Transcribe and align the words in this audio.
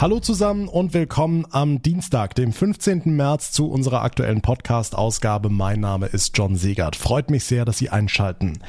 Hallo 0.00 0.18
zusammen 0.18 0.66
und 0.66 0.94
willkommen 0.94 1.44
am 1.50 1.82
Dienstag, 1.82 2.34
dem 2.34 2.54
15. 2.54 3.02
März 3.14 3.52
zu 3.52 3.70
unserer 3.70 4.00
aktuellen 4.00 4.40
Podcast-Ausgabe. 4.40 5.50
Mein 5.50 5.80
Name 5.80 6.06
ist 6.06 6.34
John 6.38 6.56
Segert. 6.56 6.96
Freut 6.96 7.28
mich 7.28 7.44
sehr, 7.44 7.66
dass 7.66 7.76
Sie 7.76 7.90
einschalten. 7.90 8.60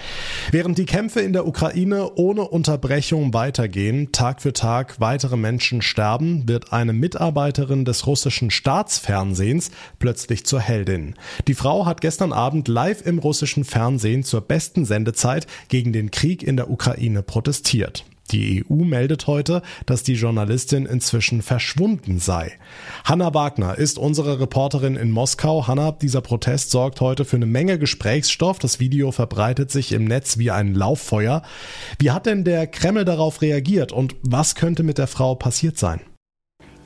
Während 0.52 0.78
die 0.78 0.86
Kämpfe 0.86 1.21
in 1.21 1.32
der 1.32 1.47
Ukraine 1.47 2.15
ohne 2.15 2.41
Unterbrechung 2.41 3.33
weitergehen, 3.33 4.11
Tag 4.11 4.41
für 4.41 4.52
Tag 4.52 5.00
weitere 5.00 5.38
Menschen 5.38 5.82
sterben, 5.82 6.50
wird 6.50 6.73
eine 6.73 6.91
Mitarbeiterin 6.91 7.86
des 7.86 8.07
russischen 8.07 8.52
Staatsfernsehens 8.52 9.71
plötzlich 10.00 10.45
zur 10.45 10.59
Heldin. 10.59 11.16
Die 11.48 11.54
Frau 11.54 11.86
hat 11.86 12.02
gestern 12.02 12.34
Abend 12.34 12.68
live 12.68 13.05
im 13.05 13.20
russischen 13.20 13.63
Fernsehen 13.63 14.25
zur 14.25 14.41
besten 14.41 14.83
Sendezeit 14.83 15.47
gegen 15.69 15.93
den 15.93 16.11
Krieg 16.11 16.43
in 16.43 16.57
der 16.57 16.69
Ukraine 16.69 17.24
protestiert. 17.24 18.04
Die 18.31 18.63
EU 18.69 18.83
meldet 18.83 19.27
heute, 19.27 19.61
dass 19.85 20.03
die 20.03 20.13
Journalistin 20.13 20.85
inzwischen 20.85 21.41
verschwunden 21.41 22.19
sei. 22.19 22.54
Hanna 23.04 23.33
Wagner 23.33 23.77
ist 23.77 23.97
unsere 23.97 24.39
Reporterin 24.39 24.95
in 24.95 25.11
Moskau. 25.11 25.67
Hanna, 25.67 25.91
dieser 25.91 26.21
Protest 26.21 26.71
sorgt 26.71 27.01
heute 27.01 27.25
für 27.25 27.35
eine 27.35 27.45
Menge 27.45 27.79
Gesprächsstoff. 27.79 28.59
Das 28.59 28.79
Video 28.79 29.11
verbreitet 29.11 29.71
sich 29.71 29.91
im 29.91 30.05
Netz 30.05 30.37
wie 30.37 30.51
ein 30.51 30.73
Lauffeuer. 30.73 31.41
Wie 31.99 32.11
hat 32.11 32.25
denn 32.25 32.44
der 32.44 32.67
Kreml 32.67 33.05
darauf 33.05 33.41
reagiert 33.41 33.91
und 33.91 34.16
was 34.21 34.55
könnte 34.55 34.83
mit 34.83 34.97
der 34.97 35.07
Frau 35.07 35.35
passiert 35.35 35.77
sein? 35.77 36.02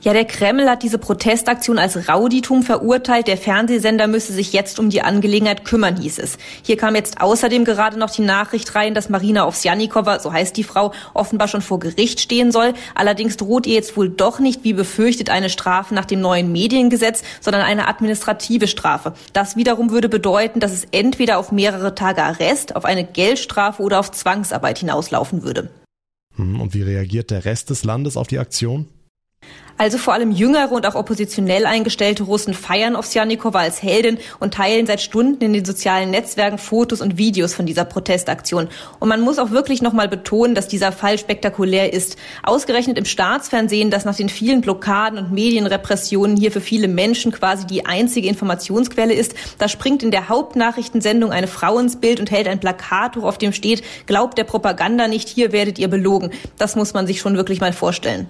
Ja, 0.06 0.12
der 0.12 0.24
Kreml 0.24 0.70
hat 0.70 0.84
diese 0.84 0.98
Protestaktion 0.98 1.80
als 1.80 2.08
Rauditum 2.08 2.62
verurteilt. 2.62 3.26
Der 3.26 3.36
Fernsehsender 3.36 4.06
müsse 4.06 4.32
sich 4.32 4.52
jetzt 4.52 4.78
um 4.78 4.88
die 4.88 5.02
Angelegenheit 5.02 5.64
kümmern, 5.64 5.96
hieß 5.96 6.20
es. 6.20 6.38
Hier 6.62 6.76
kam 6.76 6.94
jetzt 6.94 7.20
außerdem 7.20 7.64
gerade 7.64 7.98
noch 7.98 8.10
die 8.10 8.22
Nachricht 8.22 8.72
rein, 8.76 8.94
dass 8.94 9.08
Marina 9.08 9.48
Ovsjanikova, 9.48 10.20
so 10.20 10.32
heißt 10.32 10.56
die 10.56 10.62
Frau, 10.62 10.92
offenbar 11.12 11.48
schon 11.48 11.60
vor 11.60 11.80
Gericht 11.80 12.20
stehen 12.20 12.52
soll. 12.52 12.72
Allerdings 12.94 13.36
droht 13.36 13.66
ihr 13.66 13.74
jetzt 13.74 13.96
wohl 13.96 14.08
doch 14.08 14.38
nicht, 14.38 14.62
wie 14.62 14.74
befürchtet, 14.74 15.28
eine 15.28 15.50
Strafe 15.50 15.92
nach 15.92 16.04
dem 16.04 16.20
neuen 16.20 16.52
Mediengesetz, 16.52 17.24
sondern 17.40 17.62
eine 17.62 17.88
administrative 17.88 18.68
Strafe. 18.68 19.12
Das 19.32 19.56
wiederum 19.56 19.90
würde 19.90 20.08
bedeuten, 20.08 20.60
dass 20.60 20.70
es 20.70 20.86
entweder 20.92 21.36
auf 21.36 21.50
mehrere 21.50 21.96
Tage 21.96 22.22
Arrest, 22.22 22.76
auf 22.76 22.84
eine 22.84 23.02
Geldstrafe 23.02 23.82
oder 23.82 23.98
auf 23.98 24.12
Zwangsarbeit 24.12 24.78
hinauslaufen 24.78 25.42
würde. 25.42 25.68
Hm, 26.36 26.60
und 26.60 26.74
wie 26.74 26.82
reagiert 26.82 27.32
der 27.32 27.44
Rest 27.44 27.70
des 27.70 27.82
Landes 27.82 28.16
auf 28.16 28.28
die 28.28 28.38
Aktion? 28.38 28.86
Also 29.78 29.98
vor 29.98 30.14
allem 30.14 30.30
jüngere 30.30 30.72
und 30.72 30.86
auch 30.86 30.94
oppositionell 30.94 31.66
eingestellte 31.66 32.22
Russen 32.22 32.54
feiern 32.54 32.96
Ovsjanikova 32.96 33.58
als 33.58 33.82
Heldin 33.82 34.18
und 34.40 34.54
teilen 34.54 34.86
seit 34.86 35.02
Stunden 35.02 35.44
in 35.44 35.52
den 35.52 35.66
sozialen 35.66 36.10
Netzwerken 36.10 36.56
Fotos 36.56 37.02
und 37.02 37.18
Videos 37.18 37.52
von 37.52 37.66
dieser 37.66 37.84
Protestaktion. 37.84 38.68
Und 39.00 39.08
man 39.08 39.20
muss 39.20 39.38
auch 39.38 39.50
wirklich 39.50 39.82
nochmal 39.82 40.08
betonen, 40.08 40.54
dass 40.54 40.66
dieser 40.66 40.92
Fall 40.92 41.18
spektakulär 41.18 41.92
ist. 41.92 42.16
Ausgerechnet 42.42 42.96
im 42.96 43.04
Staatsfernsehen, 43.04 43.90
das 43.90 44.06
nach 44.06 44.16
den 44.16 44.30
vielen 44.30 44.62
Blockaden 44.62 45.18
und 45.18 45.32
Medienrepressionen 45.32 46.38
hier 46.38 46.52
für 46.52 46.62
viele 46.62 46.88
Menschen 46.88 47.30
quasi 47.30 47.66
die 47.66 47.84
einzige 47.84 48.28
Informationsquelle 48.28 49.12
ist, 49.12 49.34
da 49.58 49.68
springt 49.68 50.02
in 50.02 50.10
der 50.10 50.30
Hauptnachrichtensendung 50.30 51.32
eine 51.32 51.48
Frau 51.48 51.78
ins 51.78 51.96
Bild 51.96 52.18
und 52.18 52.30
hält 52.30 52.48
ein 52.48 52.60
Plakat 52.60 53.16
hoch, 53.16 53.24
auf 53.24 53.36
dem 53.36 53.52
steht, 53.52 53.82
glaubt 54.06 54.38
der 54.38 54.44
Propaganda 54.44 55.06
nicht, 55.06 55.28
hier 55.28 55.52
werdet 55.52 55.78
ihr 55.78 55.88
belogen. 55.88 56.30
Das 56.56 56.76
muss 56.76 56.94
man 56.94 57.06
sich 57.06 57.20
schon 57.20 57.36
wirklich 57.36 57.60
mal 57.60 57.74
vorstellen 57.74 58.26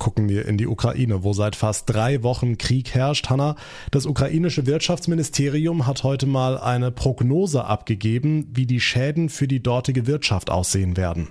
gucken 0.00 0.28
wir 0.28 0.46
in 0.48 0.56
die 0.56 0.66
Ukraine, 0.66 1.22
wo 1.22 1.32
seit 1.32 1.54
fast 1.54 1.88
drei 1.88 2.24
Wochen 2.24 2.58
Krieg 2.58 2.92
herrscht. 2.92 3.30
Hanna, 3.30 3.54
das 3.92 4.06
ukrainische 4.06 4.66
Wirtschaftsministerium 4.66 5.86
hat 5.86 6.02
heute 6.02 6.26
mal 6.26 6.58
eine 6.58 6.90
Prognose 6.90 7.64
abgegeben, 7.64 8.48
wie 8.52 8.66
die 8.66 8.80
Schäden 8.80 9.28
für 9.28 9.46
die 9.46 9.62
dortige 9.62 10.08
Wirtschaft 10.08 10.50
aussehen 10.50 10.96
werden. 10.96 11.28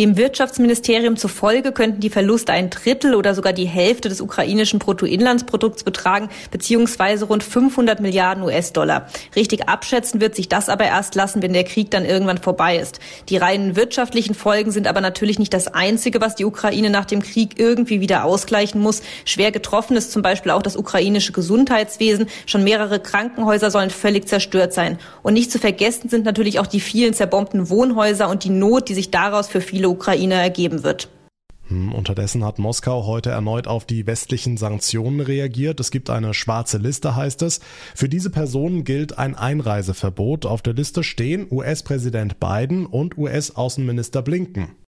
Dem 0.00 0.16
Wirtschaftsministerium 0.16 1.18
zufolge 1.18 1.72
könnten 1.72 2.00
die 2.00 2.08
Verluste 2.08 2.52
ein 2.54 2.70
Drittel 2.70 3.14
oder 3.14 3.34
sogar 3.34 3.52
die 3.52 3.66
Hälfte 3.66 4.08
des 4.08 4.22
ukrainischen 4.22 4.78
Bruttoinlandsprodukts 4.78 5.84
betragen, 5.84 6.30
beziehungsweise 6.50 7.26
rund 7.26 7.42
500 7.44 8.00
Milliarden 8.00 8.42
US-Dollar. 8.42 9.08
Richtig 9.36 9.68
abschätzen 9.68 10.22
wird 10.22 10.36
sich 10.36 10.48
das 10.48 10.70
aber 10.70 10.84
erst 10.86 11.16
lassen, 11.16 11.42
wenn 11.42 11.52
der 11.52 11.64
Krieg 11.64 11.90
dann 11.90 12.06
irgendwann 12.06 12.38
vorbei 12.38 12.78
ist. 12.78 12.98
Die 13.28 13.36
reinen 13.36 13.76
wirtschaftlichen 13.76 14.34
Folgen 14.34 14.70
sind 14.70 14.86
aber 14.86 15.02
natürlich 15.02 15.38
nicht 15.38 15.52
das 15.52 15.68
Einzige, 15.68 16.22
was 16.22 16.34
die 16.34 16.46
Ukraine 16.46 16.88
nach 16.88 17.04
dem 17.04 17.20
Krieg 17.20 17.58
irgendwie 17.58 18.00
wieder 18.00 18.24
ausgleichen 18.24 18.80
muss. 18.80 19.02
Schwer 19.26 19.52
getroffen 19.52 19.98
ist 19.98 20.12
zum 20.12 20.22
Beispiel 20.22 20.52
auch 20.52 20.62
das 20.62 20.78
ukrainische 20.78 21.32
Gesundheitswesen. 21.32 22.28
Schon 22.46 22.64
mehrere 22.64 23.00
Krankenhäuser 23.00 23.70
sollen 23.70 23.90
völlig 23.90 24.26
zerstört 24.28 24.72
sein. 24.72 24.98
Und 25.22 25.34
nicht 25.34 25.52
zu 25.52 25.58
vergessen 25.58 26.08
sind 26.08 26.24
natürlich 26.24 26.58
auch 26.58 26.66
die 26.66 26.80
vielen 26.80 27.12
zerbombten 27.12 27.68
Wohnhäuser 27.68 28.30
und 28.30 28.44
die 28.44 28.50
Not, 28.50 28.88
die 28.88 28.94
sich 28.94 29.10
daraus 29.10 29.48
für 29.48 29.59
viele 29.60 29.88
Ukrainer 29.88 30.36
ergeben 30.36 30.82
wird. 30.82 31.08
Hm, 31.70 31.92
unterdessen 31.92 32.44
hat 32.44 32.58
Moskau 32.58 33.06
heute 33.06 33.30
erneut 33.30 33.68
auf 33.68 33.84
die 33.84 34.06
westlichen 34.06 34.56
Sanktionen 34.56 35.20
reagiert. 35.20 35.78
Es 35.78 35.92
gibt 35.92 36.10
eine 36.10 36.34
schwarze 36.34 36.78
Liste, 36.78 37.14
heißt 37.14 37.42
es. 37.42 37.60
Für 37.94 38.08
diese 38.08 38.30
Personen 38.30 38.82
gilt 38.82 39.18
ein 39.18 39.36
Einreiseverbot. 39.36 40.46
Auf 40.46 40.62
der 40.62 40.74
Liste 40.74 41.04
stehen 41.04 41.46
US-Präsident 41.48 42.40
Biden 42.40 42.86
und 42.86 43.16
US-Außenminister 43.16 44.22
Blinken. 44.22 44.79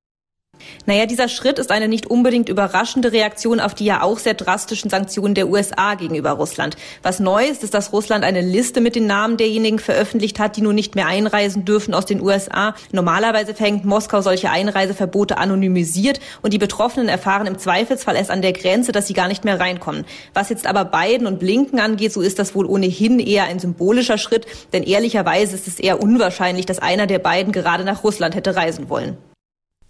Naja, 0.87 1.06
dieser 1.06 1.28
Schritt 1.28 1.59
ist 1.59 1.71
eine 1.71 1.89
nicht 1.89 2.06
unbedingt 2.06 2.49
überraschende 2.49 3.12
Reaktion 3.12 3.61
auf 3.61 3.75
die 3.75 3.84
ja 3.84 4.03
auch 4.03 4.19
sehr 4.19 4.34
drastischen 4.34 4.91
Sanktionen 4.91 5.34
der 5.34 5.49
USA 5.49 5.95
gegenüber 5.95 6.31
Russland. 6.33 6.77
Was 7.03 7.21
neu 7.21 7.47
ist, 7.47 7.62
ist, 7.62 7.75
dass 7.75 7.93
Russland 7.93 8.25
eine 8.25 8.41
Liste 8.41 8.81
mit 8.81 8.97
den 8.97 9.06
Namen 9.06 9.37
derjenigen 9.37 9.78
veröffentlicht 9.78 10.39
hat, 10.39 10.56
die 10.56 10.61
nun 10.61 10.75
nicht 10.75 10.95
mehr 10.95 11.06
einreisen 11.06 11.65
dürfen 11.65 11.95
aus 11.95 12.06
den 12.06 12.21
USA. 12.21 12.75
Normalerweise 12.91 13.55
verhängt 13.55 13.84
Moskau 13.84 14.23
solche 14.23 14.50
Einreiseverbote 14.50 15.39
anonymisiert 15.39 16.21
und 16.43 16.53
die 16.53 16.59
Betroffenen 16.59 17.09
erfahren 17.09 17.47
im 17.47 17.59
Zweifelsfall 17.59 18.17
erst 18.17 18.31
an 18.31 18.43
der 18.43 18.53
Grenze, 18.53 18.93
dass 18.93 19.06
sie 19.06 19.15
gar 19.15 19.29
nicht 19.29 19.44
mehr 19.44 19.61
reinkommen. 19.61 20.05
Was 20.34 20.49
jetzt 20.49 20.67
aber 20.67 20.84
Biden 20.84 21.27
und 21.27 21.39
Blinken 21.39 21.79
angeht, 21.79 22.12
so 22.12 22.21
ist 22.21 22.39
das 22.39 22.55
wohl 22.55 22.67
ohnehin 22.67 23.19
eher 23.19 23.44
ein 23.44 23.59
symbolischer 23.59 24.19
Schritt, 24.19 24.47
denn 24.73 24.83
ehrlicherweise 24.83 25.55
ist 25.55 25.69
es 25.69 25.79
eher 25.79 26.03
unwahrscheinlich, 26.03 26.67
dass 26.67 26.79
einer 26.79 27.06
der 27.06 27.19
beiden 27.19 27.53
gerade 27.53 27.84
nach 27.84 28.05
Russland 28.05 28.34
hätte 28.34 28.56
reisen 28.56 28.89
wollen. 28.89 29.17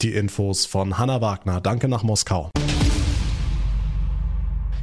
Die 0.02 0.14
Infos 0.14 0.66
von 0.66 0.98
Hanna 0.98 1.20
Wagner. 1.20 1.60
Danke 1.60 1.86
nach 1.86 2.02
Moskau. 2.02 2.50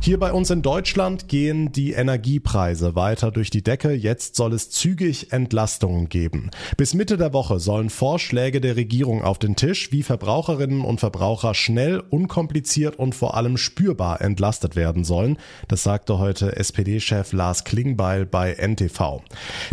Hier 0.01 0.17
bei 0.17 0.31
uns 0.31 0.49
in 0.49 0.61
Deutschland 0.61 1.27
gehen 1.27 1.73
die 1.73 1.91
Energiepreise 1.91 2.95
weiter 2.95 3.31
durch 3.31 3.49
die 3.49 3.61
Decke. 3.61 3.91
Jetzt 3.91 4.37
soll 4.37 4.53
es 4.53 4.69
zügig 4.69 5.33
Entlastungen 5.33 6.07
geben. 6.07 6.51
Bis 6.77 6.93
Mitte 6.93 7.17
der 7.17 7.33
Woche 7.33 7.59
sollen 7.59 7.89
Vorschläge 7.89 8.61
der 8.61 8.77
Regierung 8.77 9.21
auf 9.21 9.39
den 9.39 9.57
Tisch, 9.57 9.91
wie 9.91 10.01
Verbraucherinnen 10.01 10.85
und 10.85 11.01
Verbraucher 11.01 11.53
schnell, 11.53 12.01
unkompliziert 12.09 12.97
und 12.97 13.13
vor 13.13 13.35
allem 13.35 13.57
spürbar 13.57 14.21
entlastet 14.21 14.77
werden 14.77 15.03
sollen. 15.03 15.37
Das 15.67 15.83
sagte 15.83 16.17
heute 16.17 16.55
SPD-Chef 16.55 17.33
Lars 17.33 17.65
Klingbeil 17.65 18.25
bei 18.25 18.53
NTV. 18.53 19.21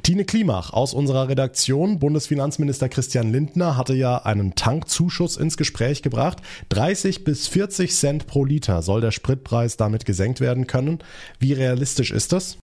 Tine 0.03 0.25
Klimach 0.25 0.73
aus 0.73 0.93
unserer 0.93 1.29
Redaktion, 1.29 2.01
Bundesfinanzminister 2.01 2.89
Christian 2.89 3.31
Lindner, 3.31 3.77
hatte 3.77 3.95
ja 3.95 4.17
einen 4.19 4.57
Tankzuschuss 4.57 5.37
ins 5.37 5.57
Gespräch 5.57 6.03
gebracht. 6.03 6.39
30 6.71 7.23
bis 7.23 7.47
40 7.47 7.95
Cent 7.95 8.27
pro 8.27 8.45
Liter 8.45 8.83
soll 8.83 9.01
der 9.01 9.13
Spritpreis 9.13 9.77
damit 9.77 10.05
gesenkt 10.05 10.16
gesenkt 10.17 10.41
werden 10.41 10.67
können. 10.67 11.01
Wie 11.39 11.53
realistisch 11.53 12.11
ist 12.11 12.33
das? 12.33 12.57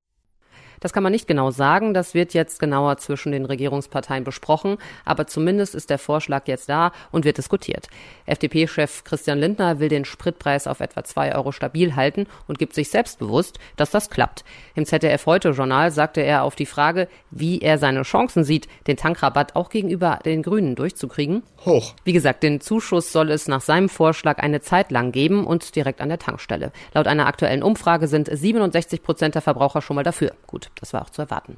Das 0.84 0.92
kann 0.92 1.02
man 1.02 1.14
nicht 1.14 1.28
genau 1.28 1.50
sagen. 1.50 1.94
Das 1.94 2.14
wird 2.14 2.34
jetzt 2.34 2.60
genauer 2.60 2.98
zwischen 2.98 3.32
den 3.32 3.46
Regierungsparteien 3.46 4.26
besprochen. 4.26 4.78
Aber 5.06 5.28
zumindest 5.28 5.76
ist 5.76 5.90
der 5.90 5.98
Vorschlag 5.98 6.46
jetzt 6.48 6.68
da 6.68 6.92
und 7.10 7.24
wird 7.24 7.38
diskutiert. 7.38 7.88
FDP-Chef 8.26 9.06
Christian 9.06 9.40
Lindner 9.40 9.80
will 9.80 9.88
den 9.88 10.04
Spritpreis 10.04 10.68
auf 10.68 10.82
etwa 10.82 11.06
zwei 11.06 11.34
Euro 11.34 11.54
stabil 11.54 11.96
halten 11.96 12.28
und 12.50 12.60
gibt 12.60 12.76
sich 12.76 12.90
selbstbewusst, 12.90 13.60
dass 13.78 13.92
das 13.92 14.10
klappt. 14.10 14.44
Im 14.76 14.86
ZDF 14.86 15.26
heute 15.26 15.52
Journal 15.52 15.90
sagte 15.90 16.20
er 16.20 16.44
auf 16.44 16.56
die 16.56 16.66
Frage, 16.66 17.08
wie 17.32 17.60
er 17.60 17.78
seine 17.78 18.02
Chancen 18.02 18.44
sieht, 18.44 18.68
den 18.86 18.98
Tankrabatt 18.98 19.56
auch 19.56 19.70
gegenüber 19.70 20.20
den 20.26 20.44
Grünen 20.44 20.76
durchzukriegen. 20.76 21.44
Hoch. 21.66 21.94
Wie 22.04 22.12
gesagt, 22.12 22.44
den 22.44 22.60
Zuschuss 22.60 23.14
soll 23.14 23.32
es 23.32 23.48
nach 23.48 23.62
seinem 23.62 23.88
Vorschlag 23.88 24.40
eine 24.40 24.60
Zeit 24.60 24.92
lang 24.92 25.14
geben 25.14 25.48
und 25.48 25.78
direkt 25.78 26.02
an 26.02 26.10
der 26.10 26.20
Tankstelle. 26.20 26.74
Laut 26.94 27.08
einer 27.08 27.28
aktuellen 27.28 27.64
Umfrage 27.64 28.10
sind 28.10 28.30
67 28.30 29.02
Prozent 29.02 29.36
der 29.36 29.42
Verbraucher 29.42 29.82
schon 29.82 29.96
mal 29.96 30.04
dafür. 30.04 30.34
Gut, 30.46 30.73
das 30.80 30.94
war 30.94 31.02
auch 31.02 31.10
zu 31.10 31.22
erwarten. 31.22 31.58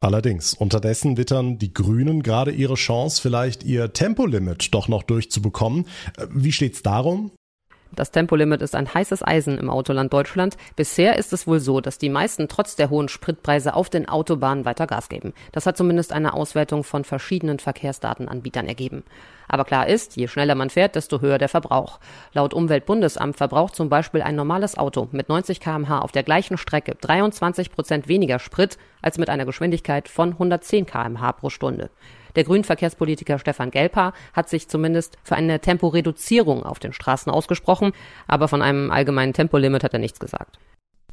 Allerdings, 0.00 0.54
unterdessen 0.54 1.16
wittern 1.16 1.58
die 1.58 1.72
Grünen 1.72 2.22
gerade 2.22 2.50
ihre 2.52 2.74
Chance, 2.74 3.20
vielleicht 3.20 3.64
ihr 3.64 3.92
Tempolimit 3.92 4.74
doch 4.74 4.88
noch 4.88 5.02
durchzubekommen. 5.02 5.86
Äh, 6.16 6.26
wie 6.30 6.52
steht's 6.52 6.82
darum? 6.82 7.32
Das 7.92 8.10
Tempolimit 8.10 8.62
ist 8.62 8.74
ein 8.74 8.92
heißes 8.92 9.22
Eisen 9.22 9.58
im 9.58 9.70
Autoland 9.70 10.12
Deutschland. 10.12 10.56
Bisher 10.74 11.16
ist 11.16 11.32
es 11.32 11.46
wohl 11.46 11.60
so, 11.60 11.80
dass 11.80 11.98
die 11.98 12.08
meisten 12.08 12.48
trotz 12.48 12.76
der 12.76 12.90
hohen 12.90 13.08
Spritpreise 13.08 13.74
auf 13.74 13.88
den 13.88 14.08
Autobahnen 14.08 14.64
weiter 14.64 14.86
Gas 14.86 15.08
geben. 15.08 15.32
Das 15.52 15.66
hat 15.66 15.76
zumindest 15.76 16.12
eine 16.12 16.34
Auswertung 16.34 16.84
von 16.84 17.04
verschiedenen 17.04 17.58
Verkehrsdatenanbietern 17.58 18.66
ergeben. 18.66 19.04
Aber 19.48 19.64
klar 19.64 19.86
ist, 19.86 20.16
je 20.16 20.26
schneller 20.26 20.56
man 20.56 20.70
fährt, 20.70 20.96
desto 20.96 21.20
höher 21.20 21.38
der 21.38 21.48
Verbrauch. 21.48 22.00
Laut 22.32 22.52
Umweltbundesamt 22.52 23.36
verbraucht 23.36 23.76
zum 23.76 23.88
Beispiel 23.88 24.22
ein 24.22 24.34
normales 24.34 24.76
Auto 24.76 25.08
mit 25.12 25.28
90 25.28 25.60
kmh 25.60 26.00
auf 26.00 26.12
der 26.12 26.24
gleichen 26.24 26.58
Strecke 26.58 26.96
23 27.00 27.70
Prozent 27.70 28.08
weniger 28.08 28.40
Sprit 28.40 28.78
als 29.02 29.18
mit 29.18 29.30
einer 29.30 29.44
Geschwindigkeit 29.44 30.08
von 30.08 30.32
110 30.32 30.86
kmh 30.86 31.32
pro 31.32 31.50
Stunde. 31.50 31.90
Der 32.36 32.44
Grünen-Verkehrspolitiker 32.44 33.38
Stefan 33.38 33.70
Gelper 33.70 34.12
hat 34.32 34.48
sich 34.48 34.68
zumindest 34.68 35.16
für 35.24 35.36
eine 35.36 35.58
Temporeduzierung 35.60 36.62
auf 36.62 36.78
den 36.78 36.92
Straßen 36.92 37.32
ausgesprochen, 37.32 37.92
aber 38.28 38.46
von 38.48 38.62
einem 38.62 38.90
allgemeinen 38.90 39.32
Tempolimit 39.32 39.82
hat 39.82 39.94
er 39.94 39.98
nichts 39.98 40.20
gesagt. 40.20 40.58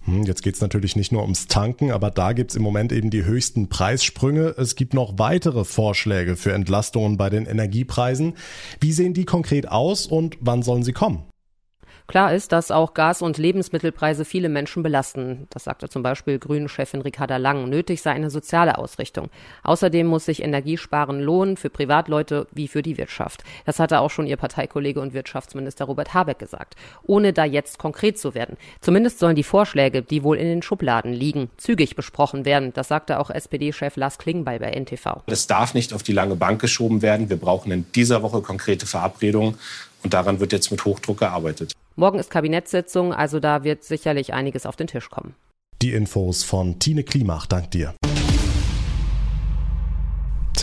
Hm, 0.05 0.23
jetzt 0.23 0.43
geht's 0.43 0.59
natürlich 0.59 0.95
nicht 0.97 1.13
nur 1.13 1.21
ums 1.21 1.47
Tanken, 1.47 1.91
aber 1.91 2.11
da 2.11 2.33
gibt's 2.33 2.55
im 2.55 2.61
Moment 2.61 2.91
eben 2.91 3.09
die 3.09 3.23
höchsten 3.23 3.69
Preissprünge. 3.69 4.53
Es 4.57 4.75
gibt 4.75 4.93
noch 4.93 5.17
weitere 5.17 5.63
Vorschläge 5.63 6.35
für 6.35 6.51
Entlastungen 6.51 7.15
bei 7.17 7.29
den 7.29 7.45
Energiepreisen. 7.45 8.33
Wie 8.81 8.91
sehen 8.91 9.13
die 9.13 9.25
konkret 9.25 9.69
aus 9.69 10.05
und 10.05 10.37
wann 10.41 10.61
sollen 10.61 10.83
sie 10.83 10.93
kommen? 10.93 11.23
Klar 12.07 12.33
ist, 12.33 12.51
dass 12.51 12.71
auch 12.71 12.93
Gas- 12.93 13.21
und 13.21 13.37
Lebensmittelpreise 13.37 14.25
viele 14.25 14.49
Menschen 14.49 14.83
belasten. 14.83 15.47
Das 15.49 15.63
sagte 15.63 15.89
zum 15.89 16.03
Beispiel 16.03 16.37
Grünen-Chefin 16.37 17.01
Ricarda 17.01 17.37
Lang. 17.37 17.69
Nötig 17.69 18.01
sei 18.01 18.11
eine 18.11 18.29
soziale 18.29 18.77
Ausrichtung. 18.77 19.29
Außerdem 19.63 20.05
muss 20.05 20.25
sich 20.25 20.43
Energiesparen 20.43 21.21
lohnen 21.21 21.57
für 21.57 21.69
Privatleute 21.69 22.47
wie 22.51 22.67
für 22.67 22.81
die 22.81 22.97
Wirtschaft. 22.97 23.43
Das 23.65 23.79
hatte 23.79 23.99
auch 23.99 24.09
schon 24.09 24.27
ihr 24.27 24.37
Parteikollege 24.37 24.99
und 24.99 25.13
Wirtschaftsminister 25.13 25.85
Robert 25.85 26.13
Habeck 26.13 26.39
gesagt. 26.39 26.75
Ohne 27.03 27.33
da 27.33 27.45
jetzt 27.45 27.79
konkret 27.79 28.19
zu 28.19 28.35
werden. 28.35 28.57
Zumindest 28.81 29.19
sollen 29.19 29.35
die 29.35 29.43
Vorschläge, 29.43 30.01
die 30.01 30.23
wohl 30.23 30.37
in 30.37 30.47
den 30.47 30.61
Schubladen 30.61 31.13
liegen, 31.13 31.49
zügig 31.57 31.95
besprochen 31.95 32.45
werden. 32.45 32.73
Das 32.73 32.89
sagte 32.89 33.19
auch 33.19 33.29
SPD-Chef 33.29 33.95
Lars 33.95 34.17
Klingbeil 34.17 34.59
bei 34.59 34.71
NTV. 34.71 35.23
Das 35.27 35.47
darf 35.47 35.73
nicht 35.73 35.93
auf 35.93 36.03
die 36.03 36.13
lange 36.13 36.35
Bank 36.35 36.59
geschoben 36.59 37.01
werden. 37.01 37.29
Wir 37.29 37.37
brauchen 37.37 37.71
in 37.71 37.85
dieser 37.93 38.21
Woche 38.21 38.41
konkrete 38.41 38.85
Verabredungen. 38.85 39.57
Und 40.03 40.13
daran 40.13 40.39
wird 40.39 40.51
jetzt 40.51 40.71
mit 40.71 40.83
Hochdruck 40.85 41.19
gearbeitet. 41.19 41.73
Morgen 41.95 42.19
ist 42.19 42.29
Kabinettssitzung, 42.29 43.13
also 43.13 43.39
da 43.39 43.63
wird 43.63 43.83
sicherlich 43.83 44.33
einiges 44.33 44.65
auf 44.65 44.75
den 44.75 44.87
Tisch 44.87 45.09
kommen. 45.09 45.35
Die 45.81 45.93
Infos 45.93 46.43
von 46.43 46.79
Tine 46.79 47.03
Klimach, 47.03 47.45
dank 47.45 47.71
dir. 47.71 47.93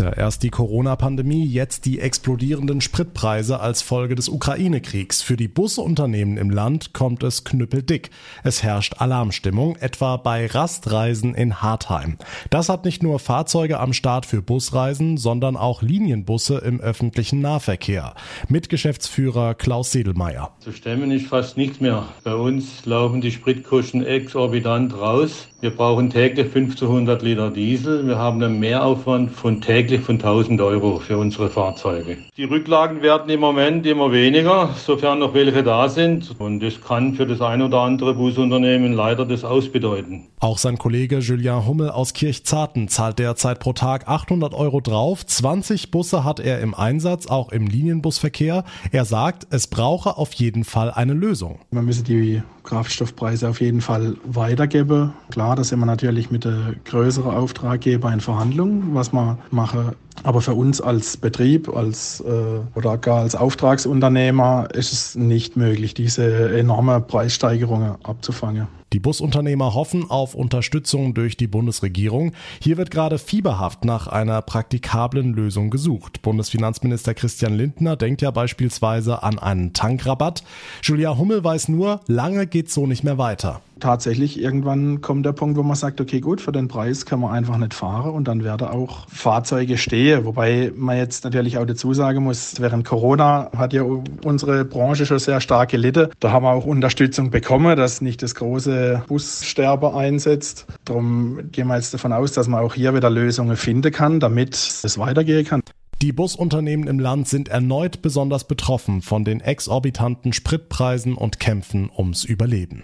Tja, 0.00 0.14
erst 0.14 0.43
die 0.44 0.49
Corona-Pandemie, 0.49 1.44
jetzt 1.44 1.85
die 1.85 2.00
explodierenden 2.00 2.81
Spritpreise 2.81 3.61
als 3.61 3.82
Folge 3.82 4.14
des 4.14 4.31
Ukraine-Kriegs. 4.31 5.20
Für 5.20 5.37
die 5.37 5.47
Busunternehmen 5.47 6.38
im 6.38 6.49
Land 6.49 6.94
kommt 6.94 7.23
es 7.23 7.44
knüppeldick. 7.44 8.08
Es 8.43 8.62
herrscht 8.62 8.94
Alarmstimmung, 8.97 9.76
etwa 9.76 10.17
bei 10.17 10.47
Rastreisen 10.47 11.35
in 11.35 11.61
Hartheim. 11.61 12.17
Das 12.49 12.70
hat 12.70 12.87
nicht 12.87 13.02
nur 13.02 13.19
Fahrzeuge 13.19 13.79
am 13.79 13.93
Start 13.93 14.25
für 14.25 14.41
Busreisen, 14.41 15.19
sondern 15.19 15.55
auch 15.55 15.82
Linienbusse 15.82 16.56
im 16.56 16.81
öffentlichen 16.81 17.43
Nahverkehr. 17.43 18.14
Mit 18.49 18.70
Geschäftsführer 18.70 19.55
Klaus 19.55 19.93
Sedelmeier. 19.93 20.53
Zu 20.61 20.73
stemmen 20.73 21.11
ist 21.11 21.26
fast 21.26 21.58
nichts 21.58 21.79
mehr. 21.79 22.08
Bei 22.25 22.35
uns 22.35 22.87
laufen 22.87 23.20
die 23.20 23.32
Spritkosten 23.32 24.06
exorbitant 24.06 24.94
raus. 24.94 25.50
Wir 25.62 25.69
brauchen 25.69 26.09
täglich 26.09 26.47
1500 26.47 27.21
Liter 27.21 27.51
Diesel. 27.51 28.07
Wir 28.07 28.17
haben 28.17 28.43
einen 28.43 28.59
Mehraufwand 28.61 29.31
von 29.31 29.61
täglich 29.61 30.01
von 30.01 30.15
1000 30.15 30.59
Euro 30.62 30.99
für 31.01 31.19
unsere 31.19 31.51
Fahrzeuge. 31.51 32.17
Die 32.39 32.45
Rücklagen 32.45 33.03
werden 33.03 33.29
im 33.29 33.41
Moment 33.41 33.85
immer 33.87 34.11
weniger, 34.11 34.71
sofern 34.75 35.19
noch 35.19 35.35
welche 35.35 35.62
da 35.62 35.91
sind. 35.91 36.35
Und 36.39 36.61
das 36.61 36.81
kann 36.81 37.12
für 37.12 37.27
das 37.27 37.43
ein 37.43 37.61
oder 37.61 37.81
andere 37.81 38.15
Busunternehmen 38.15 38.95
leider 38.95 39.27
das 39.27 39.45
ausbedeuten. 39.45 40.29
Auch 40.39 40.57
sein 40.57 40.79
Kollege 40.79 41.19
Julien 41.19 41.67
Hummel 41.67 41.91
aus 41.91 42.15
Kirchzarten 42.15 42.89
zahlt 42.89 43.19
derzeit 43.19 43.61
pro 43.61 43.75
Tag 43.75 44.09
800 44.09 44.55
Euro 44.55 44.81
drauf. 44.81 45.27
20 45.27 45.91
Busse 45.91 46.25
hat 46.25 46.41
er 46.41 46.61
im 46.61 46.73
Einsatz, 46.73 47.27
auch 47.27 47.53
im 47.53 47.67
Linienbusverkehr. 47.67 48.65
Er 48.93 49.05
sagt, 49.05 49.47
es 49.51 49.67
brauche 49.67 50.17
auf 50.17 50.33
jeden 50.33 50.65
Fall 50.65 50.91
eine 50.91 51.13
Lösung. 51.13 51.59
Man 51.71 51.85
müsse 51.85 52.03
die 52.03 52.41
Kraftstoffpreise 52.70 53.49
auf 53.49 53.61
jeden 53.61 53.81
Fall 53.81 54.14
weitergeben. 54.25 55.12
Klar, 55.32 55.56
da 55.56 55.64
sind 55.64 55.81
wir 55.81 55.87
natürlich 55.87 56.31
mit 56.31 56.44
der 56.44 56.75
größeren 56.84 57.34
Auftraggeber 57.34 58.12
in 58.12 58.20
Verhandlungen, 58.20 58.94
was 58.94 59.12
man 59.12 59.38
machen. 59.50 59.96
Aber 60.23 60.41
für 60.41 60.55
uns 60.55 60.81
als 60.81 61.17
Betrieb, 61.17 61.69
als 61.75 62.21
äh, 62.21 62.79
oder 62.79 62.99
gar 62.99 63.21
als 63.21 63.35
Auftragsunternehmer 63.35 64.69
ist 64.75 64.93
es 64.93 65.15
nicht 65.15 65.57
möglich, 65.57 65.95
diese 65.95 66.57
enorme 66.59 67.01
Preissteigerungen 67.01 67.95
abzufangen. 68.03 68.69
Die 68.93 68.99
Busunternehmer 68.99 69.73
hoffen 69.75 70.11
auf 70.11 70.35
Unterstützung 70.35 71.15
durch 71.15 71.37
die 71.37 71.47
Bundesregierung. 71.47 72.33
Hier 72.61 72.77
wird 72.77 72.91
gerade 72.91 73.19
fieberhaft 73.19 73.85
nach 73.85 74.09
einer 74.09 74.43
praktikablen 74.43 75.33
Lösung 75.33 75.71
gesucht. 75.71 76.23
Bundesfinanzminister 76.23 77.15
Christian 77.15 77.55
Lindner 77.55 77.95
denkt 77.97 78.21
ja 78.21 78.33
beispielsweise 78.33 79.23
an 79.23 79.39
einen 79.39 79.75
Tankrabatt. 79.75 80.43
Julia 80.83 81.17
Hummel 81.17 81.45
weiß 81.45 81.69
nur, 81.69 82.01
lange 82.09 82.49
geht 82.49 82.69
so 82.69 82.89
nicht 82.89 83.05
mehr 83.05 83.17
weiter 83.17 83.61
tatsächlich 83.81 84.41
irgendwann 84.41 85.00
kommt 85.00 85.27
der 85.27 85.32
Punkt, 85.32 85.56
wo 85.56 85.62
man 85.62 85.77
sagt, 85.77 86.00
okay, 86.00 86.21
gut, 86.21 86.41
für 86.41 86.53
den 86.53 86.69
Preis 86.69 87.06
kann 87.06 87.21
man 87.21 87.32
einfach 87.32 87.56
nicht 87.56 87.75
fahren 87.75 88.12
und 88.12 88.29
dann 88.29 88.44
werden 88.44 88.69
auch 88.69 89.09
Fahrzeuge 89.09 89.79
stehen. 89.79 90.25
Wobei 90.25 90.73
man 90.77 90.97
jetzt 90.97 91.25
natürlich 91.25 91.59
auch 91.59 91.67
dazu 91.67 91.94
sagen 91.94 92.25
muss, 92.25 92.61
während 92.61 92.85
Corona 92.85 93.50
hat 93.56 93.73
ja 93.73 93.82
unsere 94.25 94.65
Branche 94.65 95.06
schon 95.06 95.19
sehr 95.19 95.41
stark 95.41 95.71
gelitten. 95.71 96.09
Da 96.21 96.31
haben 96.31 96.44
wir 96.44 96.53
auch 96.53 96.67
Unterstützung 96.67 97.31
bekommen, 97.31 97.77
dass 97.77 98.00
nicht 98.00 98.23
das 98.23 98.35
große 98.35 99.03
Bussterbe 99.09 99.94
einsetzt. 99.94 100.67
Darum 100.85 101.50
gehen 101.50 101.67
wir 101.69 101.77
jetzt 101.77 101.94
davon 101.94 102.12
aus, 102.12 102.32
dass 102.32 102.49
man 102.49 102.61
auch 102.61 102.75
hier 102.75 102.94
wieder 102.94 103.11
Lösungen 103.11 103.56
finden 103.56 103.93
kann, 103.93 104.21
damit 104.21 104.55
es 104.55 104.99
weitergehen 104.99 105.44
kann. 105.44 105.62
Die 106.03 106.12
Busunternehmen 106.12 106.88
im 106.88 106.99
Land 106.99 107.29
sind 107.29 107.50
erneut 107.50 108.00
besonders 108.00 108.44
betroffen 108.44 109.03
von 109.03 109.23
den 109.23 109.43
exorbitanten 109.43 110.32
Spritpreisen 110.32 111.15
und 111.15 111.41
Kämpfen 111.41 111.91
ums 111.94 112.25
Überleben. 112.25 112.82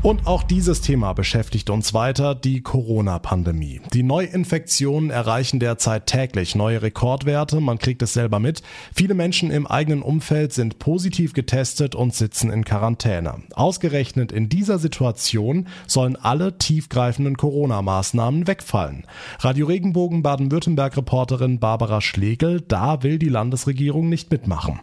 Und 0.00 0.28
auch 0.28 0.44
dieses 0.44 0.80
Thema 0.80 1.12
beschäftigt 1.12 1.70
uns 1.70 1.92
weiter, 1.92 2.36
die 2.36 2.62
Corona-Pandemie. 2.62 3.80
Die 3.92 4.04
Neuinfektionen 4.04 5.10
erreichen 5.10 5.58
derzeit 5.58 6.06
täglich 6.06 6.54
neue 6.54 6.82
Rekordwerte, 6.82 7.60
man 7.60 7.80
kriegt 7.80 8.00
es 8.02 8.12
selber 8.12 8.38
mit. 8.38 8.62
Viele 8.94 9.14
Menschen 9.14 9.50
im 9.50 9.66
eigenen 9.66 10.02
Umfeld 10.02 10.52
sind 10.52 10.78
positiv 10.78 11.32
getestet 11.32 11.96
und 11.96 12.14
sitzen 12.14 12.52
in 12.52 12.64
Quarantäne. 12.64 13.42
Ausgerechnet 13.54 14.30
in 14.30 14.48
dieser 14.48 14.78
Situation 14.78 15.66
sollen 15.88 16.14
alle 16.14 16.58
tiefgreifenden 16.58 17.36
Corona-Maßnahmen 17.36 18.46
wegfallen. 18.46 19.04
Radio 19.40 19.66
Regenbogen 19.66 20.22
Baden-Württemberg-Reporterin 20.22 21.58
Barbara 21.58 22.00
Schlegel, 22.00 22.60
da 22.60 23.02
will 23.02 23.18
die 23.18 23.28
Landesregierung 23.28 24.08
nicht 24.08 24.30
mitmachen. 24.30 24.78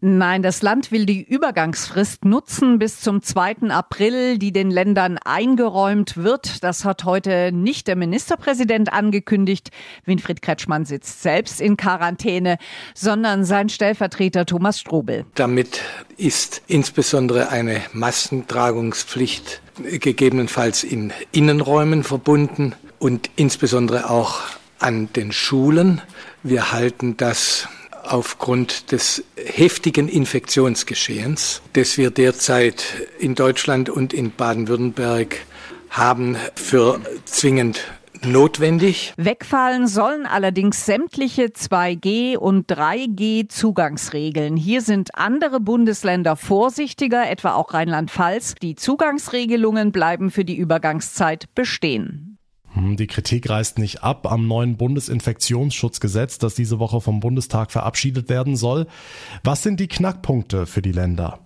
Nein, 0.00 0.44
das 0.44 0.62
Land 0.62 0.92
will 0.92 1.06
die 1.06 1.24
Übergangsfrist 1.24 2.24
nutzen 2.24 2.78
bis 2.78 3.00
zum 3.00 3.20
2. 3.20 3.70
April, 3.70 4.38
die 4.38 4.52
den 4.52 4.70
Ländern 4.70 5.18
eingeräumt 5.18 6.16
wird. 6.16 6.62
Das 6.62 6.84
hat 6.84 7.02
heute 7.02 7.50
nicht 7.52 7.88
der 7.88 7.96
Ministerpräsident 7.96 8.92
angekündigt. 8.92 9.70
Winfried 10.04 10.40
Kretschmann 10.40 10.84
sitzt 10.84 11.22
selbst 11.22 11.60
in 11.60 11.76
Quarantäne, 11.76 12.58
sondern 12.94 13.44
sein 13.44 13.68
Stellvertreter 13.68 14.46
Thomas 14.46 14.78
Strobel. 14.78 15.24
Damit 15.34 15.80
ist 16.16 16.62
insbesondere 16.68 17.48
eine 17.48 17.80
Massentragungspflicht 17.92 19.62
gegebenenfalls 19.82 20.84
in 20.84 21.12
Innenräumen 21.32 22.04
verbunden 22.04 22.76
und 23.00 23.30
insbesondere 23.34 24.10
auch 24.10 24.42
an 24.78 25.12
den 25.14 25.32
Schulen. 25.32 26.02
Wir 26.44 26.70
halten 26.70 27.16
das 27.16 27.68
aufgrund 28.12 28.92
des 28.92 29.24
heftigen 29.36 30.08
Infektionsgeschehens, 30.08 31.62
das 31.72 31.98
wir 31.98 32.10
derzeit 32.10 32.84
in 33.18 33.34
Deutschland 33.34 33.90
und 33.90 34.12
in 34.12 34.30
Baden-Württemberg 34.30 35.36
haben, 35.90 36.36
für 36.54 37.00
zwingend 37.24 37.84
notwendig. 38.24 39.14
Wegfallen 39.16 39.86
sollen 39.86 40.26
allerdings 40.26 40.84
sämtliche 40.84 41.46
2G 41.46 42.36
und 42.36 42.70
3G 42.70 43.48
Zugangsregeln. 43.48 44.56
Hier 44.56 44.82
sind 44.82 45.14
andere 45.14 45.60
Bundesländer 45.60 46.36
vorsichtiger, 46.36 47.30
etwa 47.30 47.54
auch 47.54 47.74
Rheinland-Pfalz. 47.74 48.56
Die 48.60 48.74
Zugangsregelungen 48.74 49.92
bleiben 49.92 50.30
für 50.30 50.44
die 50.44 50.56
Übergangszeit 50.56 51.54
bestehen. 51.54 52.27
Hm, 52.78 52.96
die 52.96 53.08
Kritik 53.08 53.50
reißt 53.50 53.78
nicht 53.78 54.02
ab 54.04 54.30
am 54.30 54.46
neuen 54.46 54.76
Bundesinfektionsschutzgesetz, 54.76 56.38
das 56.38 56.54
diese 56.54 56.78
Woche 56.78 57.00
vom 57.00 57.20
Bundestag 57.20 57.72
verabschiedet 57.72 58.28
werden 58.28 58.56
soll. 58.56 58.86
Was 59.42 59.62
sind 59.62 59.80
die 59.80 59.88
Knackpunkte 59.88 60.66
für 60.66 60.80
die 60.80 60.92
Länder? 60.92 61.40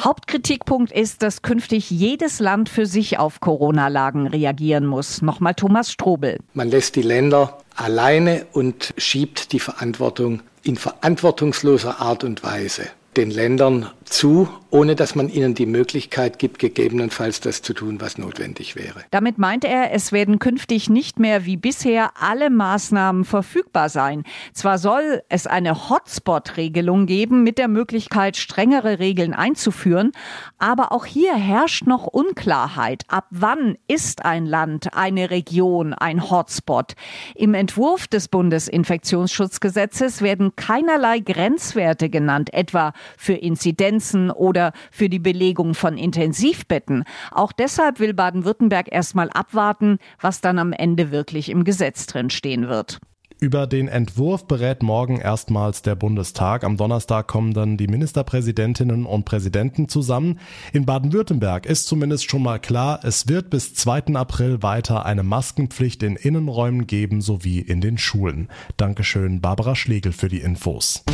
Hauptkritikpunkt 0.00 0.92
ist, 0.92 1.22
dass 1.22 1.42
künftig 1.42 1.90
jedes 1.90 2.38
Land 2.38 2.68
für 2.68 2.86
sich 2.86 3.18
auf 3.18 3.40
Corona-Lagen 3.40 4.28
reagieren 4.28 4.86
muss. 4.86 5.22
Nochmal 5.22 5.54
Thomas 5.54 5.90
Strobel. 5.90 6.38
Man 6.54 6.70
lässt 6.70 6.94
die 6.94 7.02
Länder 7.02 7.58
alleine 7.74 8.46
und 8.52 8.94
schiebt 8.96 9.50
die 9.52 9.58
Verantwortung 9.58 10.42
in 10.62 10.76
verantwortungsloser 10.76 12.00
Art 12.00 12.22
und 12.22 12.44
Weise 12.44 12.88
den 13.16 13.30
Ländern 13.30 13.90
zu, 14.04 14.48
ohne 14.70 14.94
dass 14.94 15.14
man 15.14 15.28
ihnen 15.28 15.54
die 15.54 15.66
Möglichkeit 15.66 16.38
gibt, 16.38 16.58
gegebenenfalls 16.58 17.40
das 17.40 17.62
zu 17.62 17.72
tun, 17.72 18.00
was 18.00 18.18
notwendig 18.18 18.76
wäre. 18.76 19.04
Damit 19.10 19.38
meint 19.38 19.64
er, 19.64 19.92
es 19.92 20.12
werden 20.12 20.38
künftig 20.38 20.88
nicht 20.90 21.18
mehr 21.18 21.44
wie 21.44 21.56
bisher 21.56 22.10
alle 22.20 22.50
Maßnahmen 22.50 23.24
verfügbar 23.24 23.88
sein. 23.88 24.24
Zwar 24.52 24.78
soll 24.78 25.22
es 25.28 25.46
eine 25.46 25.88
Hotspot-Regelung 25.88 27.06
geben 27.06 27.42
mit 27.42 27.58
der 27.58 27.68
Möglichkeit, 27.68 28.36
strengere 28.36 28.98
Regeln 28.98 29.34
einzuführen, 29.34 30.12
aber 30.58 30.92
auch 30.92 31.06
hier 31.06 31.34
herrscht 31.34 31.86
noch 31.86 32.06
Unklarheit. 32.06 33.04
Ab 33.08 33.26
wann 33.30 33.76
ist 33.88 34.24
ein 34.24 34.46
Land, 34.46 34.94
eine 34.94 35.30
Region 35.30 35.92
ein 35.92 36.30
Hotspot? 36.30 36.94
Im 37.34 37.54
Entwurf 37.54 38.06
des 38.06 38.28
Bundesinfektionsschutzgesetzes 38.28 40.22
werden 40.22 40.56
keinerlei 40.56 41.20
Grenzwerte 41.20 42.10
genannt, 42.10 42.52
etwa 42.52 42.92
für 43.16 43.34
Inzidenzen 43.34 44.30
oder 44.30 44.72
für 44.90 45.08
die 45.08 45.18
Belegung 45.18 45.74
von 45.74 45.96
Intensivbetten. 45.96 47.04
Auch 47.30 47.52
deshalb 47.52 48.00
will 48.00 48.14
Baden-Württemberg 48.14 48.92
erstmal 48.92 49.30
abwarten, 49.30 49.98
was 50.20 50.40
dann 50.40 50.58
am 50.58 50.72
Ende 50.72 51.10
wirklich 51.10 51.48
im 51.48 51.64
Gesetz 51.64 52.06
drin 52.06 52.30
stehen 52.30 52.68
wird. 52.68 53.00
Über 53.40 53.68
den 53.68 53.86
Entwurf 53.86 54.48
berät 54.48 54.82
morgen 54.82 55.20
erstmals 55.20 55.82
der 55.82 55.94
Bundestag. 55.94 56.64
Am 56.64 56.76
Donnerstag 56.76 57.28
kommen 57.28 57.54
dann 57.54 57.76
die 57.76 57.86
Ministerpräsidentinnen 57.86 59.06
und 59.06 59.24
Präsidenten 59.26 59.88
zusammen. 59.88 60.40
In 60.72 60.86
Baden-Württemberg 60.86 61.64
ist 61.64 61.86
zumindest 61.86 62.28
schon 62.28 62.42
mal 62.42 62.58
klar, 62.58 62.98
es 63.04 63.28
wird 63.28 63.48
bis 63.48 63.74
2. 63.74 64.14
April 64.14 64.64
weiter 64.64 65.06
eine 65.06 65.22
Maskenpflicht 65.22 66.02
in 66.02 66.16
Innenräumen 66.16 66.88
geben 66.88 67.20
sowie 67.20 67.60
in 67.60 67.80
den 67.80 67.96
Schulen. 67.96 68.48
Dankeschön, 68.76 69.40
Barbara 69.40 69.76
Schlegel 69.76 70.12
für 70.12 70.28
die 70.28 70.40
Infos. 70.40 71.04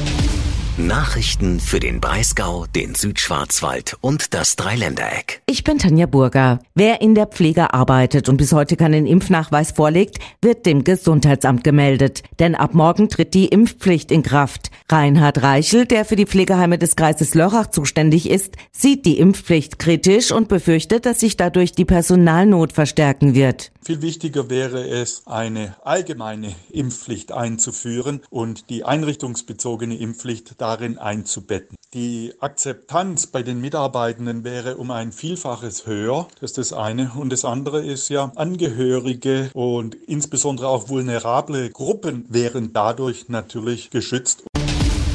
Nachrichten 0.76 1.60
für 1.60 1.78
den 1.78 2.00
Breisgau, 2.00 2.66
den 2.66 2.96
Südschwarzwald 2.96 3.96
und 4.00 4.34
das 4.34 4.56
Dreiländereck. 4.56 5.40
Ich 5.46 5.62
bin 5.62 5.78
Tanja 5.78 6.06
Burger. 6.06 6.58
Wer 6.74 7.00
in 7.00 7.14
der 7.14 7.28
Pflege 7.28 7.72
arbeitet 7.72 8.28
und 8.28 8.38
bis 8.38 8.52
heute 8.52 8.76
keinen 8.76 9.06
Impfnachweis 9.06 9.70
vorlegt, 9.70 10.18
wird 10.42 10.66
dem 10.66 10.82
Gesundheitsamt 10.82 11.62
gemeldet. 11.62 12.24
Denn 12.40 12.56
ab 12.56 12.74
morgen 12.74 13.08
tritt 13.08 13.34
die 13.34 13.46
Impfpflicht 13.46 14.10
in 14.10 14.24
Kraft. 14.24 14.72
Reinhard 14.90 15.44
Reichel, 15.44 15.86
der 15.86 16.04
für 16.04 16.16
die 16.16 16.26
Pflegeheime 16.26 16.76
des 16.76 16.96
Kreises 16.96 17.34
Lörrach 17.34 17.68
zuständig 17.68 18.28
ist, 18.28 18.56
sieht 18.72 19.06
die 19.06 19.20
Impfpflicht 19.20 19.78
kritisch 19.78 20.32
und 20.32 20.48
befürchtet, 20.48 21.06
dass 21.06 21.20
sich 21.20 21.36
dadurch 21.36 21.70
die 21.70 21.84
Personalnot 21.84 22.72
verstärken 22.72 23.36
wird. 23.36 23.70
Viel 23.84 24.00
wichtiger 24.00 24.48
wäre 24.48 24.88
es, 24.88 25.26
eine 25.26 25.76
allgemeine 25.84 26.54
Impfpflicht 26.70 27.32
einzuführen 27.32 28.22
und 28.30 28.70
die 28.70 28.82
einrichtungsbezogene 28.82 29.98
Impfpflicht 29.98 30.58
darin 30.58 30.96
einzubetten. 30.96 31.76
Die 31.92 32.32
Akzeptanz 32.40 33.26
bei 33.26 33.42
den 33.42 33.60
Mitarbeitenden 33.60 34.42
wäre 34.42 34.78
um 34.78 34.90
ein 34.90 35.12
Vielfaches 35.12 35.84
höher. 35.84 36.28
Das 36.40 36.52
ist 36.52 36.58
das 36.58 36.72
eine. 36.72 37.12
Und 37.14 37.30
das 37.30 37.44
andere 37.44 37.84
ist 37.84 38.08
ja, 38.08 38.32
Angehörige 38.36 39.50
und 39.52 39.94
insbesondere 39.94 40.68
auch 40.68 40.88
vulnerable 40.88 41.68
Gruppen 41.68 42.24
wären 42.30 42.72
dadurch 42.72 43.28
natürlich 43.28 43.90
geschützt. 43.90 44.44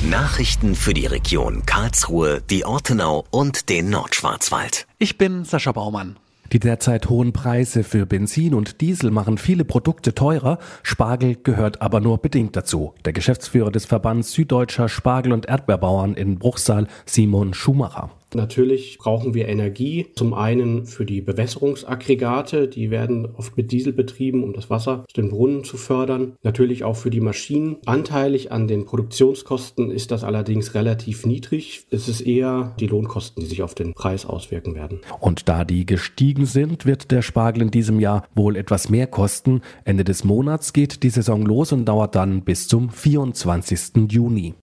Nachrichten 0.03 0.75
für 0.75 0.93
die 0.93 1.07
Region 1.07 1.65
Karlsruhe, 1.65 2.43
die 2.47 2.65
Ortenau 2.65 3.25
und 3.31 3.69
den 3.69 3.89
Nordschwarzwald. 3.89 4.85
Ich 4.99 5.17
bin 5.17 5.43
Sascha 5.43 5.71
Baumann. 5.71 6.19
Die 6.51 6.59
derzeit 6.59 7.09
hohen 7.09 7.31
Preise 7.31 7.83
für 7.83 8.07
Benzin 8.07 8.55
und 8.55 8.81
Diesel 8.81 9.11
machen 9.11 9.37
viele 9.37 9.65
Produkte 9.65 10.15
teurer. 10.15 10.57
Spargel 10.81 11.35
gehört 11.35 11.81
aber 11.81 11.99
nur 11.99 12.17
bedingt 12.17 12.55
dazu. 12.55 12.93
Der 13.05 13.13
Geschäftsführer 13.13 13.71
des 13.71 13.85
Verbands 13.85 14.31
Süddeutscher 14.31 14.89
Spargel- 14.89 15.33
und 15.33 15.45
Erdbeerbauern 15.45 16.15
in 16.15 16.39
Bruchsal, 16.39 16.87
Simon 17.05 17.53
Schumacher. 17.53 18.09
Natürlich 18.33 18.97
brauchen 18.97 19.33
wir 19.33 19.47
Energie. 19.47 20.07
Zum 20.15 20.33
einen 20.33 20.85
für 20.85 21.05
die 21.05 21.21
Bewässerungsaggregate, 21.21 22.67
die 22.67 22.91
werden 22.91 23.27
oft 23.35 23.57
mit 23.57 23.71
Diesel 23.71 23.93
betrieben, 23.93 24.43
um 24.43 24.53
das 24.53 24.69
Wasser 24.69 25.03
aus 25.07 25.13
den 25.13 25.29
Brunnen 25.29 25.63
zu 25.63 25.77
fördern. 25.77 26.33
Natürlich 26.43 26.83
auch 26.83 26.95
für 26.95 27.09
die 27.09 27.21
Maschinen. 27.21 27.77
Anteilig 27.85 28.51
an 28.51 28.67
den 28.67 28.85
Produktionskosten 28.85 29.91
ist 29.91 30.11
das 30.11 30.23
allerdings 30.23 30.75
relativ 30.75 31.25
niedrig. 31.25 31.85
Es 31.89 32.07
ist 32.07 32.21
eher 32.21 32.75
die 32.79 32.87
Lohnkosten, 32.87 33.43
die 33.43 33.49
sich 33.49 33.63
auf 33.63 33.75
den 33.75 33.93
Preis 33.93 34.25
auswirken 34.25 34.75
werden. 34.75 34.99
Und 35.19 35.49
da 35.49 35.65
die 35.65 35.85
gestiegen 35.85 36.45
sind, 36.45 36.85
wird 36.85 37.11
der 37.11 37.21
Spargel 37.21 37.63
in 37.63 37.71
diesem 37.71 37.99
Jahr 37.99 38.25
wohl 38.35 38.55
etwas 38.55 38.89
mehr 38.89 39.07
kosten. 39.07 39.61
Ende 39.85 40.03
des 40.03 40.23
Monats 40.23 40.73
geht 40.73 41.03
die 41.03 41.09
Saison 41.09 41.45
los 41.45 41.71
und 41.71 41.85
dauert 41.85 42.15
dann 42.15 42.43
bis 42.43 42.67
zum 42.67 42.89
24. 42.89 44.09
Juni. 44.09 44.53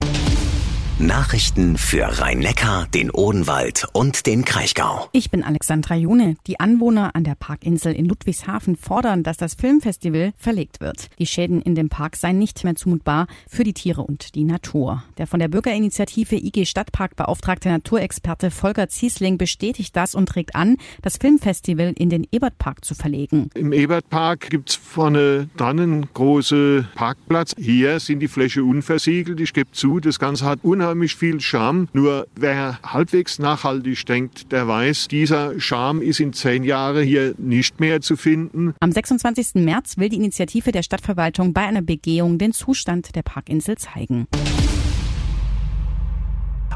Nachrichten 0.99 1.77
für 1.77 2.05
Rhein-Neckar, 2.05 2.87
den 2.87 3.11
Odenwald 3.11 3.87
und 3.93 4.25
den 4.25 4.47
Kraichgau. 4.47 5.11
Ich 5.13 5.31
bin 5.31 5.45
Alexandra 5.45 5.95
June. 5.95 6.37
Die 6.47 6.59
Anwohner 6.59 7.15
an 7.15 7.23
der 7.23 7.35
Parkinsel 7.35 7.93
in 7.93 8.07
Ludwigshafen 8.07 8.77
fordern, 8.77 9.23
dass 9.23 9.37
das 9.37 9.53
Filmfestival 9.53 10.33
verlegt 10.39 10.81
wird. 10.81 11.11
Die 11.19 11.27
Schäden 11.27 11.61
in 11.61 11.75
dem 11.75 11.91
Park 11.91 12.17
seien 12.17 12.39
nicht 12.39 12.65
mehr 12.65 12.77
zumutbar 12.77 13.27
für 13.47 13.63
die 13.63 13.75
Tiere 13.75 14.05
und 14.05 14.35
die 14.35 14.45
Natur. 14.45 15.03
Der 15.19 15.27
von 15.27 15.39
der 15.39 15.49
Bürgerinitiative 15.49 16.37
IG 16.37 16.65
Stadtpark 16.65 17.15
beauftragte 17.15 17.69
Naturexperte 17.69 18.51
Volker 18.51 18.89
Ziesling 18.89 19.37
bestätigt 19.37 19.95
das 19.95 20.15
und 20.15 20.31
trägt 20.31 20.57
an, 20.57 20.79
das 21.03 21.19
Filmfestival 21.19 21.93
in 21.95 22.09
den 22.09 22.27
Ebertpark 22.33 22.87
zu 22.87 22.95
verlegen. 22.95 23.51
Im 23.53 23.75
Ebertpark 23.75 24.49
gibt's 24.49 24.77
vorne 24.77 25.51
dann 25.59 25.79
einen 25.79 26.09
großen 26.15 26.89
Parkplatz. 26.95 27.53
Hier 27.59 28.01
sind 28.01 28.21
die 28.21 28.29
Fläche 28.29 28.65
unversiegelt. 28.65 29.41
Ich 29.41 29.53
gebe 29.53 29.73
zu, 29.73 30.01
das 30.01 30.19
Ganze 30.19 30.47
hat 30.47 30.61
unheimlich 30.63 30.86
unheimlich 30.87 31.17
viel 31.17 31.41
Charme. 31.41 31.89
Nur 31.93 32.29
wer 32.37 32.79
halbwegs 32.83 33.39
nachhaltig 33.41 34.07
denkt, 34.07 34.53
der 34.53 34.69
weiß, 34.69 35.09
dieser 35.09 35.59
Charme 35.59 36.01
ist 36.01 36.21
in 36.21 36.33
zehn 36.33 36.63
Jahren 36.63 37.05
hier 37.05 37.35
nicht 37.39 37.81
mehr 37.81 38.01
zu 38.01 38.17
finden. 38.17 38.75
Am 38.81 38.93
26. 38.93 39.57
März 39.57 39.99
will 39.99 40.09
die 40.09 40.17
Initiative 40.17 40.71
der 40.71 40.83
Stadtverwaltung 40.83 41.53
bei 41.53 41.63
einer 41.63 41.83
Begehung 41.83 42.39
den 42.39 42.53
Zustand 42.53 43.17
der 43.17 43.23
Parkinsel 43.23 43.77
zeigen. 43.79 44.27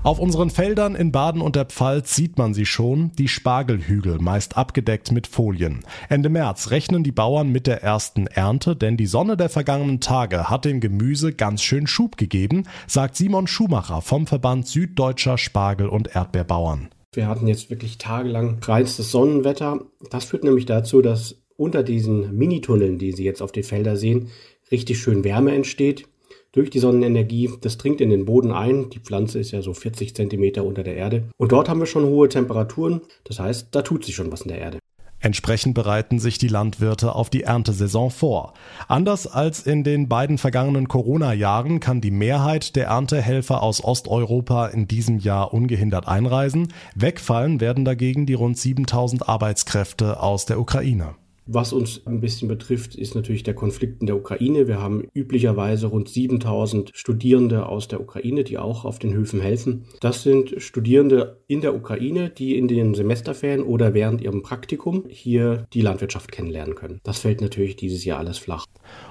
Auf 0.02 0.18
unseren 0.18 0.48
Feldern 0.48 0.94
in 0.94 1.12
Baden 1.12 1.42
und 1.42 1.56
der 1.56 1.66
Pfalz 1.66 2.16
sieht 2.16 2.38
man 2.38 2.54
sie 2.54 2.64
schon, 2.64 3.12
die 3.18 3.28
Spargelhügel, 3.28 4.18
meist 4.18 4.56
abgedeckt 4.56 5.12
mit 5.12 5.26
Folien. 5.26 5.80
Ende 6.08 6.30
März 6.30 6.70
rechnen 6.70 7.04
die 7.04 7.12
Bauern 7.12 7.50
mit 7.50 7.66
der 7.66 7.82
ersten 7.82 8.26
Ernte, 8.26 8.74
denn 8.76 8.96
die 8.96 9.04
Sonne 9.04 9.36
der 9.36 9.50
vergangenen 9.50 10.00
Tage 10.00 10.48
hat 10.48 10.64
dem 10.64 10.80
Gemüse 10.80 11.34
ganz 11.34 11.62
schön 11.62 11.86
Schub 11.86 12.16
gegeben, 12.16 12.64
sagt 12.86 13.14
Simon 13.14 13.46
Schumacher 13.46 14.00
vom 14.00 14.26
Verband 14.26 14.66
Süddeutscher 14.66 15.36
Spargel- 15.36 15.90
und 15.90 16.14
Erdbeerbauern. 16.16 16.88
Wir 17.12 17.28
hatten 17.28 17.46
jetzt 17.46 17.68
wirklich 17.68 17.98
tagelang 17.98 18.58
reinstes 18.62 19.10
Sonnenwetter. 19.10 19.80
Das 20.10 20.24
führt 20.24 20.44
nämlich 20.44 20.64
dazu, 20.64 21.02
dass 21.02 21.42
unter 21.58 21.82
diesen 21.82 22.34
Minitunneln, 22.34 22.96
die 22.96 23.12
Sie 23.12 23.24
jetzt 23.24 23.42
auf 23.42 23.52
den 23.52 23.64
Feldern 23.64 23.98
sehen, 23.98 24.30
richtig 24.72 24.98
schön 24.98 25.24
Wärme 25.24 25.54
entsteht 25.54 26.06
durch 26.52 26.70
die 26.70 26.78
Sonnenenergie. 26.78 27.50
Das 27.60 27.78
dringt 27.78 28.00
in 28.00 28.10
den 28.10 28.24
Boden 28.24 28.52
ein. 28.52 28.90
Die 28.90 29.00
Pflanze 29.00 29.38
ist 29.38 29.50
ja 29.50 29.62
so 29.62 29.74
40 29.74 30.14
Zentimeter 30.14 30.64
unter 30.64 30.82
der 30.82 30.96
Erde. 30.96 31.24
Und 31.36 31.52
dort 31.52 31.68
haben 31.68 31.80
wir 31.80 31.86
schon 31.86 32.04
hohe 32.04 32.28
Temperaturen. 32.28 33.00
Das 33.24 33.38
heißt, 33.38 33.68
da 33.72 33.82
tut 33.82 34.04
sich 34.04 34.14
schon 34.14 34.32
was 34.32 34.42
in 34.42 34.48
der 34.48 34.58
Erde. 34.58 34.78
Entsprechend 35.22 35.74
bereiten 35.74 36.18
sich 36.18 36.38
die 36.38 36.48
Landwirte 36.48 37.14
auf 37.14 37.28
die 37.28 37.42
Erntesaison 37.42 38.10
vor. 38.10 38.54
Anders 38.88 39.26
als 39.26 39.66
in 39.66 39.84
den 39.84 40.08
beiden 40.08 40.38
vergangenen 40.38 40.88
Corona-Jahren 40.88 41.78
kann 41.78 42.00
die 42.00 42.10
Mehrheit 42.10 42.74
der 42.74 42.86
Erntehelfer 42.86 43.62
aus 43.62 43.84
Osteuropa 43.84 44.68
in 44.68 44.88
diesem 44.88 45.18
Jahr 45.18 45.52
ungehindert 45.52 46.08
einreisen. 46.08 46.72
Wegfallen 46.94 47.60
werden 47.60 47.84
dagegen 47.84 48.24
die 48.24 48.34
rund 48.34 48.56
7000 48.56 49.28
Arbeitskräfte 49.28 50.20
aus 50.20 50.46
der 50.46 50.58
Ukraine. 50.58 51.14
Was 51.52 51.72
uns 51.72 52.06
ein 52.06 52.20
bisschen 52.20 52.46
betrifft, 52.46 52.94
ist 52.94 53.16
natürlich 53.16 53.42
der 53.42 53.54
Konflikt 53.54 54.00
in 54.02 54.06
der 54.06 54.14
Ukraine. 54.14 54.68
Wir 54.68 54.80
haben 54.80 55.08
üblicherweise 55.14 55.88
rund 55.88 56.08
7000 56.08 56.92
Studierende 56.94 57.66
aus 57.66 57.88
der 57.88 58.00
Ukraine, 58.00 58.44
die 58.44 58.56
auch 58.56 58.84
auf 58.84 59.00
den 59.00 59.12
Höfen 59.14 59.40
helfen. 59.40 59.84
Das 59.98 60.22
sind 60.22 60.54
Studierende 60.58 61.42
in 61.48 61.60
der 61.60 61.74
Ukraine, 61.74 62.30
die 62.30 62.56
in 62.56 62.68
den 62.68 62.94
Semesterferien 62.94 63.64
oder 63.64 63.94
während 63.94 64.20
ihrem 64.20 64.42
Praktikum 64.42 65.06
hier 65.08 65.66
die 65.72 65.80
Landwirtschaft 65.80 66.30
kennenlernen 66.30 66.76
können. 66.76 67.00
Das 67.02 67.18
fällt 67.18 67.40
natürlich 67.40 67.74
dieses 67.74 68.04
Jahr 68.04 68.20
alles 68.20 68.38
flach. 68.38 68.64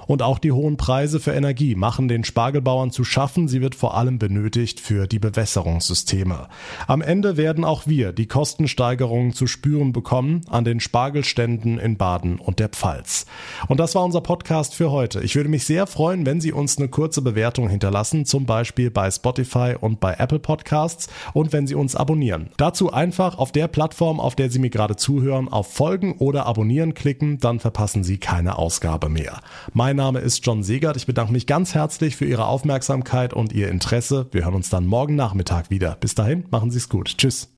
Und 0.06 0.22
auch 0.22 0.38
die 0.38 0.52
hohen 0.52 0.78
Preise 0.78 1.20
für 1.20 1.32
Energie 1.32 1.74
machen 1.74 2.08
den 2.08 2.24
Spargelbauern 2.24 2.90
zu 2.90 3.04
schaffen. 3.04 3.48
Sie 3.48 3.60
wird 3.60 3.74
vor 3.74 3.98
allem 3.98 4.18
benötigt 4.18 4.80
für 4.80 5.06
die 5.06 5.18
Bewässerungssysteme. 5.18 6.48
Am 6.86 7.02
Ende 7.02 7.36
werden 7.36 7.66
auch 7.66 7.86
wir 7.86 8.14
die 8.14 8.26
Kostensteigerungen 8.26 9.34
zu 9.34 9.46
spüren 9.46 9.92
bekommen 9.92 10.40
an 10.48 10.64
den 10.64 10.80
Spargelständen 10.80 11.78
in 11.78 11.98
Baden 11.98 12.29
Baden 12.30 12.38
und 12.38 12.58
der 12.58 12.68
Pfalz. 12.68 13.26
Und 13.68 13.80
das 13.80 13.94
war 13.94 14.04
unser 14.04 14.20
Podcast 14.20 14.74
für 14.74 14.90
heute. 14.90 15.20
Ich 15.20 15.34
würde 15.36 15.48
mich 15.48 15.64
sehr 15.64 15.86
freuen, 15.86 16.26
wenn 16.26 16.40
Sie 16.40 16.52
uns 16.52 16.78
eine 16.78 16.88
kurze 16.88 17.22
Bewertung 17.22 17.68
hinterlassen, 17.68 18.24
zum 18.26 18.46
Beispiel 18.46 18.90
bei 18.90 19.10
Spotify 19.10 19.74
und 19.80 20.00
bei 20.00 20.14
Apple 20.14 20.38
Podcasts 20.38 21.08
und 21.32 21.52
wenn 21.52 21.66
Sie 21.66 21.74
uns 21.74 21.96
abonnieren. 21.96 22.50
Dazu 22.56 22.92
einfach 22.92 23.38
auf 23.38 23.52
der 23.52 23.68
Plattform, 23.68 24.20
auf 24.20 24.36
der 24.36 24.50
Sie 24.50 24.58
mir 24.58 24.70
gerade 24.70 24.96
zuhören, 24.96 25.48
auf 25.48 25.72
Folgen 25.72 26.16
oder 26.18 26.46
Abonnieren 26.46 26.94
klicken, 26.94 27.38
dann 27.38 27.60
verpassen 27.60 28.04
Sie 28.04 28.18
keine 28.18 28.58
Ausgabe 28.58 29.08
mehr. 29.08 29.40
Mein 29.72 29.96
Name 29.96 30.20
ist 30.20 30.44
John 30.44 30.62
Segert. 30.62 30.96
Ich 30.96 31.06
bedanke 31.06 31.32
mich 31.32 31.46
ganz 31.46 31.74
herzlich 31.74 32.16
für 32.16 32.24
Ihre 32.24 32.46
Aufmerksamkeit 32.46 33.32
und 33.34 33.52
Ihr 33.52 33.68
Interesse. 33.68 34.26
Wir 34.32 34.44
hören 34.44 34.54
uns 34.54 34.70
dann 34.70 34.86
morgen 34.86 35.16
Nachmittag 35.16 35.70
wieder. 35.70 35.96
Bis 36.00 36.14
dahin, 36.14 36.44
machen 36.50 36.70
Sie 36.70 36.78
es 36.78 36.88
gut. 36.88 37.16
Tschüss. 37.18 37.48